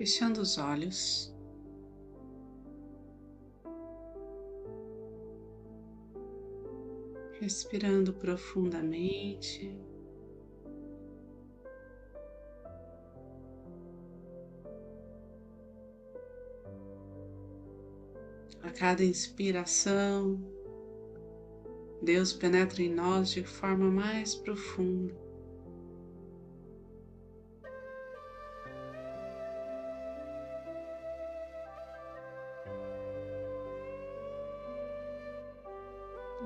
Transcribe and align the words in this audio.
fechando 0.00 0.40
os 0.40 0.56
olhos. 0.56 1.30
Respirando 7.38 8.14
profundamente. 8.14 9.78
A 18.62 18.70
cada 18.70 19.04
inspiração, 19.04 20.40
Deus 22.00 22.32
penetra 22.32 22.80
em 22.80 22.88
nós 22.88 23.28
de 23.28 23.44
forma 23.44 23.90
mais 23.90 24.34
profunda. 24.34 25.29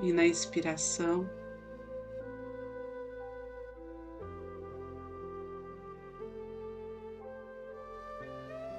E 0.05 0.13
na 0.13 0.23
inspiração, 0.23 1.27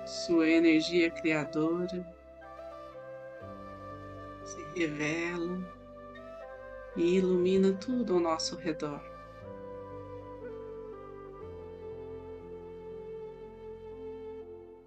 sua 0.07 0.49
energia 0.49 1.11
criadora 1.11 2.07
se 4.45 4.63
revela 4.79 5.59
e 6.95 7.17
ilumina 7.17 7.73
tudo 7.73 8.15
ao 8.15 8.21
nosso 8.21 8.55
redor. 8.55 9.03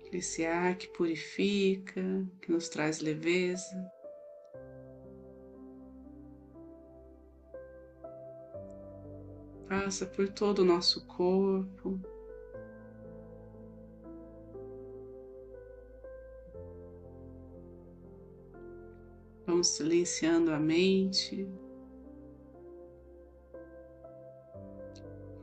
Esse 0.10 0.46
ar 0.46 0.78
que 0.78 0.88
purifica, 0.88 2.02
que 2.42 2.50
nos 2.50 2.70
traz 2.70 3.02
leveza. 3.02 3.99
Passa 9.70 10.08
por 10.08 10.28
todo 10.28 10.64
o 10.64 10.66
nosso 10.66 11.06
corpo. 11.06 12.02
Vamos 19.46 19.68
silenciando 19.68 20.52
a 20.52 20.60
mente, 20.60 21.48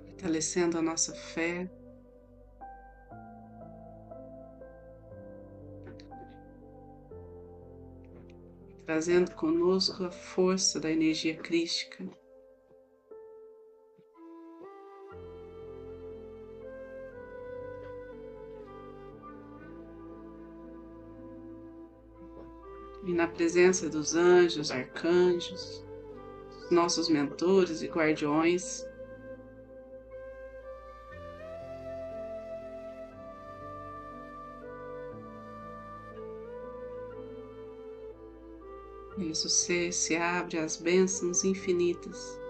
fortalecendo 0.06 0.76
a 0.76 0.82
nossa 0.82 1.14
fé. 1.14 1.70
Trazendo 8.84 9.30
conosco 9.36 10.02
a 10.02 10.10
força 10.10 10.80
da 10.80 10.90
energia 10.90 11.36
crística. 11.36 12.04
E 23.06 23.12
na 23.14 23.28
presença 23.28 23.88
dos 23.88 24.16
anjos, 24.16 24.72
arcanjos, 24.72 25.84
nossos 26.72 27.08
mentores 27.08 27.80
e 27.80 27.86
guardiões. 27.86 28.84
Isso 39.16 39.48
se, 39.48 39.92
se 39.92 40.16
abre 40.16 40.58
às 40.58 40.76
bênçãos 40.76 41.44
infinitas. 41.44 42.40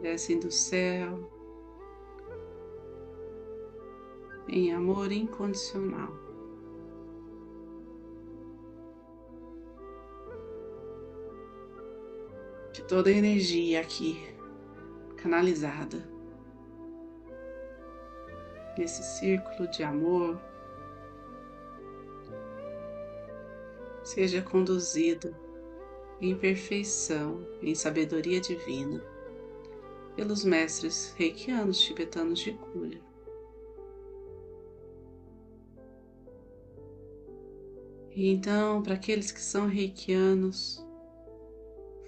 Descem 0.00 0.38
do 0.38 0.50
céu 0.50 1.28
em 4.48 4.72
amor 4.72 5.10
incondicional. 5.10 6.21
De 12.82 12.88
toda 12.88 13.10
a 13.10 13.12
energia 13.12 13.80
aqui 13.80 14.20
canalizada 15.16 16.02
nesse 18.76 19.02
círculo 19.02 19.70
de 19.70 19.82
amor 19.82 20.40
seja 24.02 24.42
conduzida 24.42 25.32
em 26.20 26.36
perfeição, 26.36 27.46
em 27.62 27.74
sabedoria 27.74 28.40
divina, 28.40 29.02
pelos 30.16 30.44
mestres 30.44 31.14
reikianos 31.16 31.80
tibetanos 31.80 32.40
de 32.40 32.52
cura. 32.52 33.00
E 38.14 38.30
então, 38.30 38.82
para 38.82 38.94
aqueles 38.94 39.32
que 39.32 39.40
são 39.40 39.66
reikianos, 39.66 40.81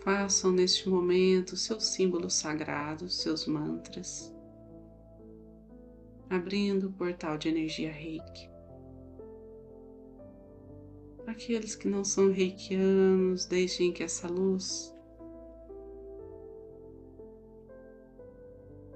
Façam 0.04 0.52
neste 0.52 0.86
momento 0.86 1.56
seus 1.56 1.86
símbolos 1.86 2.34
sagrados, 2.34 3.22
seus 3.22 3.46
mantras, 3.46 4.30
abrindo 6.28 6.88
o 6.88 6.92
portal 6.92 7.38
de 7.38 7.48
energia 7.48 7.90
reiki. 7.90 8.50
Aqueles 11.26 11.74
que 11.74 11.88
não 11.88 12.04
são 12.04 12.30
reikianos, 12.30 13.46
deixem 13.46 13.94
que 13.94 14.02
essa 14.02 14.28
luz 14.28 14.94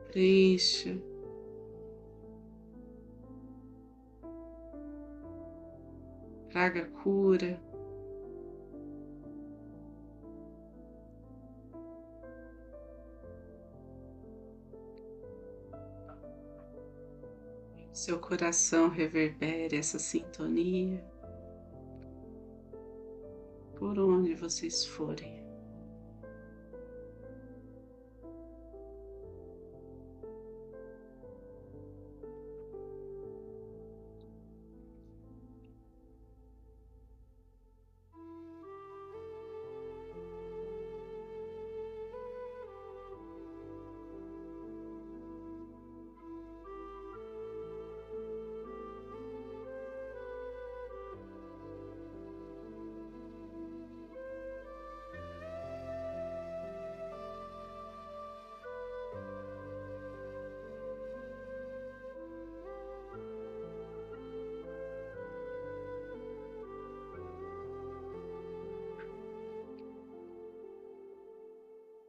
preencha 0.09 1.01
traga 6.51 6.85
cura, 7.03 7.59
seu 18.09 18.19
coração 18.19 18.89
reverbere 18.89 19.77
essa 19.77 19.99
sintonia 19.99 21.05
por 23.77 23.99
onde 23.99 24.35
vocês 24.35 24.87
forem. 24.87 25.38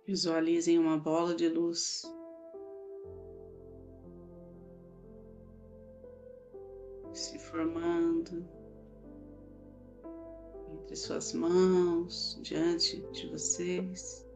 Visualizem 0.09 0.79
uma 0.79 0.97
bola 0.97 1.35
de 1.35 1.47
luz. 1.47 2.11
Se 7.13 7.37
formando 7.37 8.43
entre 10.73 10.95
suas 10.95 11.31
mãos, 11.33 12.39
diante 12.41 12.99
de 13.11 13.29
vocês. 13.29 14.27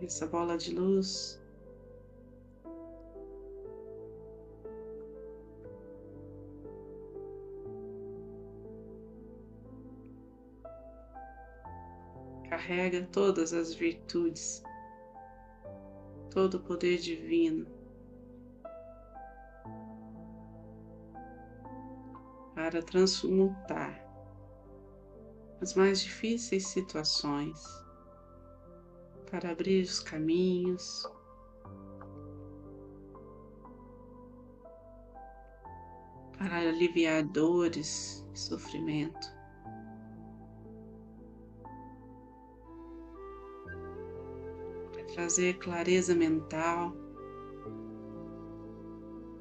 Essa 0.00 0.24
bola 0.28 0.56
de 0.56 0.72
luz 0.72 1.39
carrega 12.70 13.02
todas 13.10 13.52
as 13.52 13.74
virtudes, 13.74 14.62
todo 16.30 16.54
o 16.54 16.60
poder 16.60 16.98
divino. 16.98 17.66
Para 22.54 22.80
transmutar 22.80 24.06
as 25.60 25.74
mais 25.74 26.00
difíceis 26.00 26.68
situações, 26.68 27.60
para 29.28 29.50
abrir 29.50 29.82
os 29.82 29.98
caminhos, 29.98 31.10
para 36.38 36.56
aliviar 36.68 37.24
dores 37.24 38.24
e 38.32 38.38
sofrimento. 38.38 39.39
Trazer 45.14 45.58
clareza 45.58 46.14
mental, 46.14 46.94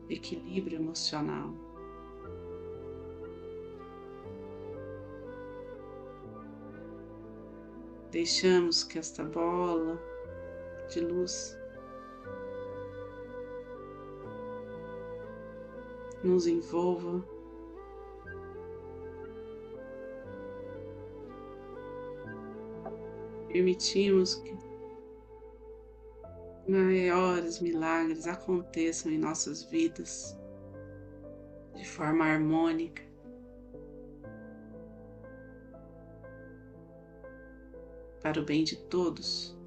equilíbrio 0.09 0.79
emocional. 0.79 1.53
Deixamos 8.11 8.83
que 8.83 8.97
esta 8.97 9.23
bola 9.23 10.01
de 10.91 11.01
luz 11.01 11.55
nos 16.23 16.47
envolva. 16.47 17.23
Permitimos 23.47 24.35
que 24.35 24.68
maiores 26.69 27.59
milagres 27.59 28.27
aconteçam 28.27 29.11
em 29.11 29.17
nossas 29.17 29.63
vidas 29.63 30.37
de 31.75 31.87
forma 31.87 32.25
harmônica. 32.25 33.03
Para 38.21 38.41
o 38.41 38.45
bem 38.45 38.63
de 38.63 38.75
todos. 38.75 39.58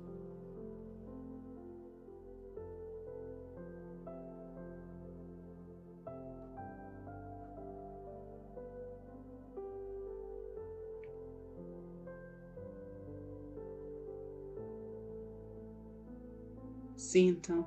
Sintam 17.13 17.67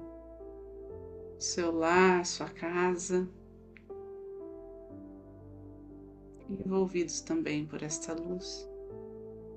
seu 1.37 1.71
lar, 1.71 2.25
sua 2.25 2.49
casa, 2.49 3.29
envolvidos 6.49 7.21
também 7.21 7.63
por 7.63 7.83
esta 7.83 8.11
luz. 8.15 8.67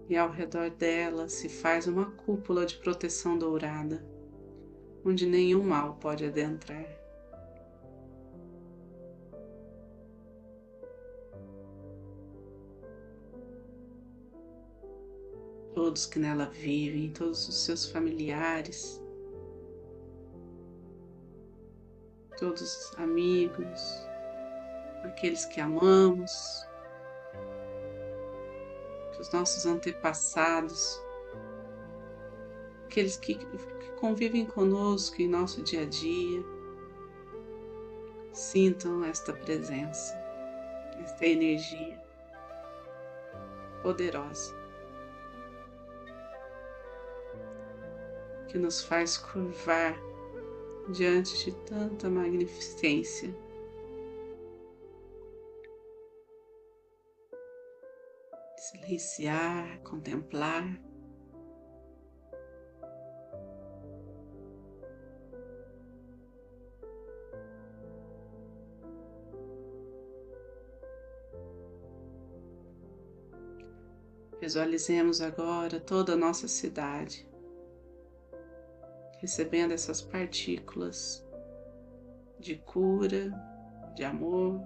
E 0.06 0.14
ao 0.14 0.30
redor 0.30 0.68
dela 0.68 1.30
se 1.30 1.48
faz 1.48 1.86
uma 1.86 2.10
cúpula 2.10 2.66
de 2.66 2.76
proteção 2.76 3.38
dourada, 3.38 4.06
onde 5.02 5.24
nenhum 5.24 5.64
mal 5.64 5.94
pode 5.94 6.26
adentrar. 6.26 6.84
Todos 15.72 16.04
que 16.04 16.18
nela 16.18 16.44
vivem, 16.44 17.10
todos 17.10 17.48
os 17.48 17.64
seus 17.64 17.90
familiares, 17.90 19.00
todos 22.38 22.62
os 22.62 22.98
amigos, 22.98 24.06
aqueles 25.04 25.44
que 25.44 25.60
amamos, 25.60 26.66
os 29.18 29.30
nossos 29.32 29.66
antepassados, 29.66 31.02
aqueles 32.86 33.16
que, 33.16 33.34
que 33.34 33.90
convivem 34.00 34.46
conosco 34.46 35.20
em 35.20 35.28
nosso 35.28 35.62
dia 35.62 35.82
a 35.82 35.86
dia, 35.86 36.42
sintam 38.32 39.04
esta 39.04 39.32
presença, 39.32 40.16
esta 41.02 41.26
energia 41.26 42.00
poderosa 43.82 44.56
que 48.48 48.58
nos 48.58 48.82
faz 48.82 49.18
curvar 49.18 50.07
diante 50.92 51.36
de 51.44 51.52
tanta 51.66 52.08
magnificência. 52.08 53.34
Silenciar, 58.56 59.80
contemplar. 59.82 60.80
Visualizemos 74.40 75.20
agora 75.20 75.78
toda 75.78 76.14
a 76.14 76.16
nossa 76.16 76.48
cidade 76.48 77.28
recebendo 79.18 79.72
essas 79.72 80.00
partículas 80.00 81.24
de 82.38 82.56
cura, 82.56 83.32
de 83.94 84.04
amor. 84.04 84.60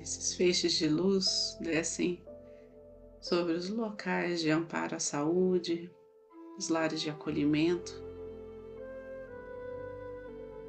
Esses 0.00 0.34
feixes 0.34 0.72
de 0.72 0.88
luz 0.88 1.56
descem 1.60 2.24
sobre 3.20 3.52
os 3.52 3.68
locais 3.68 4.40
de 4.40 4.50
amparo 4.50 4.96
à 4.96 4.98
saúde, 4.98 5.90
os 6.58 6.68
lares 6.68 7.00
de 7.00 7.10
acolhimento, 7.10 8.02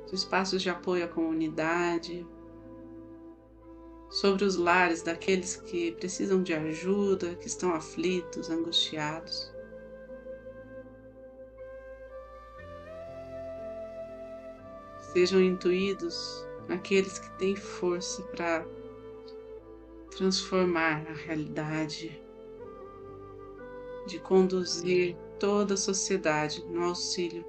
os 0.05 0.13
espaços 0.13 0.61
de 0.61 0.69
apoio 0.69 1.05
à 1.05 1.07
comunidade, 1.07 2.27
sobre 4.11 4.43
os 4.43 4.55
lares 4.55 5.01
daqueles 5.01 5.55
que 5.55 5.91
precisam 5.93 6.43
de 6.43 6.53
ajuda, 6.53 7.35
que 7.35 7.47
estão 7.47 7.73
aflitos, 7.73 8.49
angustiados. 8.49 9.52
Sejam 15.13 15.39
intuídos 15.39 16.43
aqueles 16.67 17.19
que 17.19 17.29
têm 17.37 17.55
força 17.55 18.23
para 18.23 18.65
transformar 20.09 21.05
a 21.07 21.13
realidade, 21.13 22.19
de 24.07 24.19
conduzir 24.19 25.15
toda 25.39 25.75
a 25.75 25.77
sociedade 25.77 26.65
no 26.65 26.85
auxílio 26.85 27.45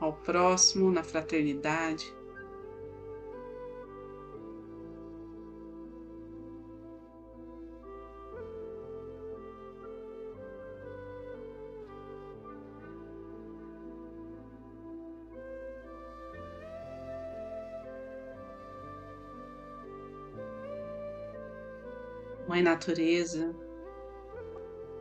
ao 0.00 0.14
próximo, 0.14 0.90
na 0.90 1.02
fraternidade, 1.04 2.16
Mãe 22.48 22.62
Natureza, 22.62 23.54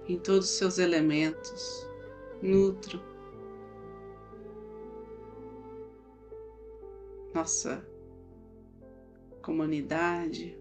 em 0.06 0.20
todos 0.20 0.51
os 0.51 0.58
seus 0.58 0.77
elementos, 0.77 1.89
nutro 2.42 3.01
nossa 7.34 7.88
comunidade, 9.42 10.60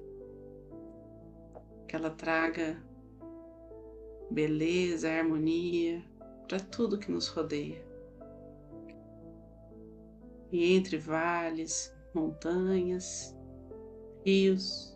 que 1.89 1.97
ela 1.97 2.11
traga 2.11 2.81
beleza, 4.31 5.11
harmonia 5.11 6.05
para 6.47 6.61
tudo 6.61 6.99
que 6.99 7.11
nos 7.11 7.27
rodeia. 7.27 7.85
E 10.53 10.73
entre 10.73 10.99
vales, 10.99 11.93
montanhas, 12.15 13.37
rios, 14.25 14.96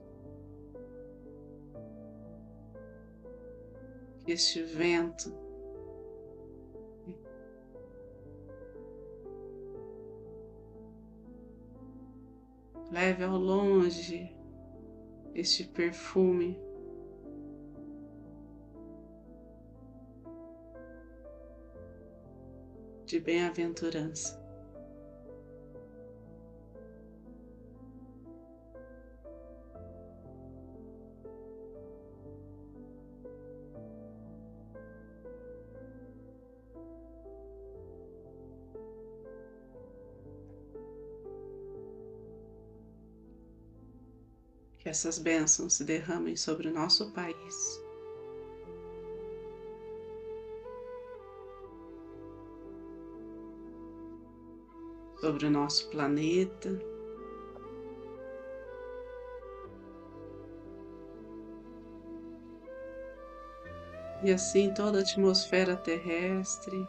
este 4.32 4.62
vento. 4.62 5.32
Leve 12.90 13.25
ao 13.25 13.38
longe 13.38 14.37
este 15.34 15.64
perfume. 15.64 16.58
De 23.06 23.18
bem-aventurança. 23.18 24.39
Que 44.80 44.88
essas 44.88 45.18
bênçãos 45.18 45.75
se 45.75 45.84
derramem 45.84 46.34
sobre 46.37 46.68
o 46.68 46.72
nosso 46.72 47.12
país. 47.12 47.84
Sobre 55.20 55.44
o 55.44 55.50
nosso 55.50 55.90
planeta. 55.90 56.70
E 64.22 64.32
assim 64.32 64.72
toda 64.72 64.99
a 64.99 65.02
atmosfera 65.02 65.76
terrestre 65.76 66.88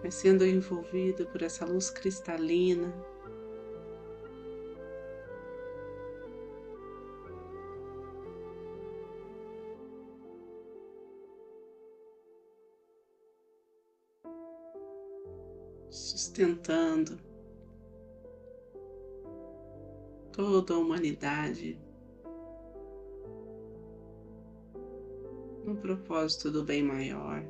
vai 0.00 0.10
sendo 0.10 0.46
envolvida 0.46 1.26
por 1.26 1.42
essa 1.42 1.66
luz 1.66 1.90
cristalina 1.90 2.94
sustentando 16.40 17.20
toda 20.32 20.72
a 20.72 20.78
humanidade 20.78 21.78
no 25.66 25.76
propósito 25.76 26.50
do 26.50 26.64
bem 26.64 26.82
maior. 26.82 27.44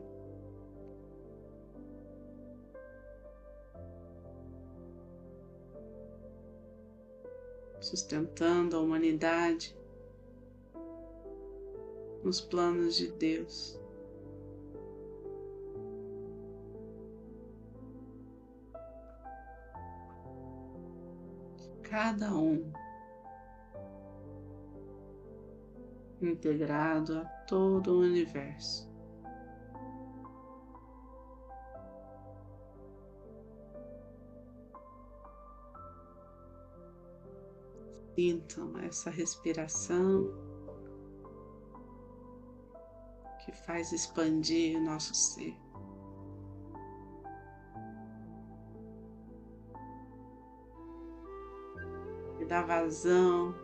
Sustentando 7.80 8.76
a 8.76 8.80
humanidade 8.80 9.78
nos 12.25 12.40
planos 12.40 12.97
de 12.97 13.06
Deus. 13.12 13.79
Cada 21.90 22.32
um 22.32 22.73
integrado 26.23 27.18
a 27.18 27.25
todo 27.49 27.94
o 27.94 28.00
universo. 28.02 28.88
Sintam 38.14 38.78
essa 38.78 39.11
respiração 39.11 40.30
que 43.44 43.50
faz 43.66 43.90
expandir 43.90 44.78
o 44.78 44.85
nosso 44.85 45.12
ser. 45.12 45.69
Dá 52.50 52.62
vazão. 52.62 53.54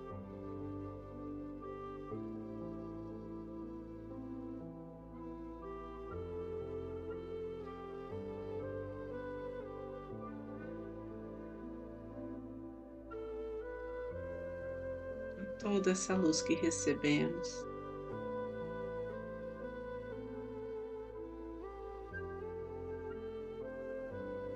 Toda 15.60 15.90
essa 15.90 16.14
luz 16.14 16.42
que 16.42 16.54
recebemos. 16.54 17.66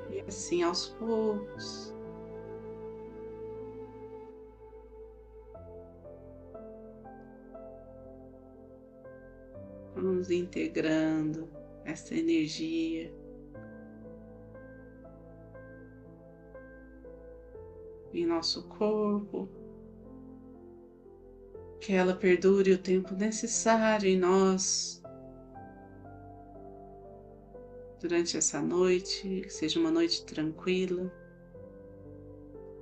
E 0.08 0.20
assim 0.20 0.62
aos 0.62 0.86
poucos, 0.90 1.92
Vamos 9.94 10.30
integrando 10.30 11.48
essa 11.84 12.14
energia. 12.14 13.12
Em 18.12 18.26
nosso 18.26 18.66
corpo, 18.68 19.48
que 21.80 21.92
ela 21.92 22.14
perdure 22.14 22.72
o 22.72 22.78
tempo 22.78 23.14
necessário 23.14 24.08
em 24.08 24.18
nós 24.18 25.00
durante 28.00 28.36
essa 28.36 28.60
noite, 28.60 29.42
que 29.42 29.50
seja 29.50 29.78
uma 29.78 29.90
noite 29.90 30.24
tranquila, 30.24 31.12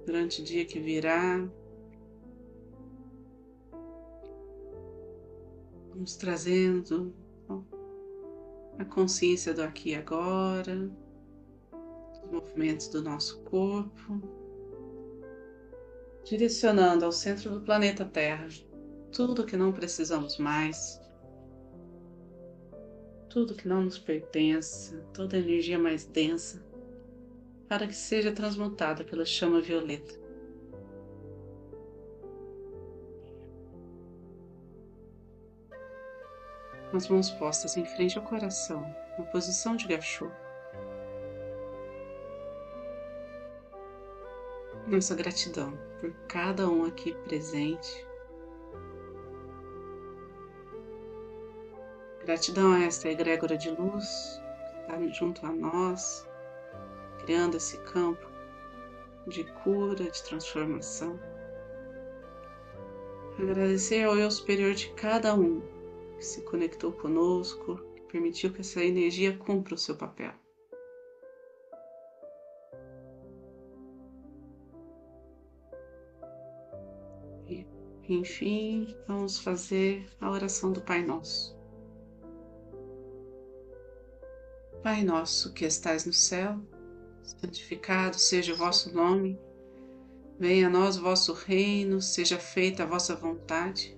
durante 0.06 0.40
o 0.40 0.44
dia 0.44 0.64
que 0.64 0.78
virá. 0.78 1.46
Vamos 5.98 6.14
trazendo 6.14 7.12
a 8.78 8.84
consciência 8.84 9.52
do 9.52 9.62
aqui 9.62 9.90
e 9.90 9.94
agora, 9.96 10.88
os 12.12 12.30
movimentos 12.30 12.86
do 12.86 13.02
nosso 13.02 13.40
corpo, 13.40 14.22
direcionando 16.24 17.04
ao 17.04 17.10
centro 17.10 17.50
do 17.50 17.62
planeta 17.62 18.04
Terra 18.04 18.46
tudo 19.10 19.44
que 19.44 19.56
não 19.56 19.72
precisamos 19.72 20.38
mais, 20.38 21.00
tudo 23.28 23.56
que 23.56 23.66
não 23.66 23.82
nos 23.82 23.98
pertence, 23.98 24.96
toda 25.12 25.36
a 25.36 25.40
energia 25.40 25.80
mais 25.80 26.04
densa, 26.04 26.64
para 27.68 27.88
que 27.88 27.96
seja 27.96 28.30
transmutada 28.30 29.02
pela 29.02 29.24
chama 29.24 29.60
violeta. 29.60 30.27
Com 36.90 36.96
as 36.96 37.08
mãos 37.08 37.30
postas 37.30 37.76
em 37.76 37.84
frente 37.84 38.18
ao 38.18 38.24
coração, 38.24 38.82
na 39.18 39.24
posição 39.26 39.76
de 39.76 39.86
gachô. 39.86 40.30
Nossa 44.86 45.14
gratidão 45.14 45.78
por 46.00 46.12
cada 46.28 46.68
um 46.68 46.84
aqui 46.84 47.14
presente. 47.24 48.06
Gratidão 52.24 52.72
a 52.72 52.84
esta 52.84 53.08
egrégora 53.08 53.56
de 53.56 53.70
luz 53.70 54.40
que 54.70 54.80
está 54.80 55.08
junto 55.08 55.44
a 55.44 55.52
nós, 55.52 56.26
criando 57.20 57.56
esse 57.56 57.76
campo 57.78 58.26
de 59.26 59.44
cura, 59.62 60.10
de 60.10 60.22
transformação. 60.22 61.20
Agradecer 63.38 64.04
ao 64.04 64.16
eu 64.16 64.30
superior 64.30 64.72
de 64.72 64.90
cada 64.94 65.34
um 65.34 65.77
que 66.18 66.26
se 66.26 66.42
conectou 66.42 66.92
conosco, 66.92 67.76
que 67.94 68.02
permitiu 68.02 68.52
que 68.52 68.60
essa 68.60 68.84
energia 68.84 69.38
cumpra 69.38 69.74
o 69.74 69.78
seu 69.78 69.96
papel. 69.96 70.32
E, 77.46 77.64
enfim, 78.08 78.96
vamos 79.06 79.38
fazer 79.38 80.06
a 80.20 80.28
oração 80.28 80.72
do 80.72 80.82
Pai 80.82 81.02
Nosso. 81.02 81.56
Pai 84.82 85.02
nosso 85.02 85.52
que 85.52 85.64
estais 85.64 86.04
no 86.04 86.12
céu, 86.12 86.58
santificado 87.22 88.18
seja 88.18 88.54
o 88.54 88.56
vosso 88.56 88.94
nome. 88.94 89.38
Venha 90.38 90.68
a 90.68 90.70
nós 90.70 90.96
o 90.96 91.02
vosso 91.02 91.32
reino, 91.32 92.00
seja 92.00 92.38
feita 92.38 92.84
a 92.84 92.86
vossa 92.86 93.14
vontade 93.14 93.97